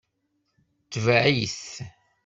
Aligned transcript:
Tbeɛ-it. 0.93 1.65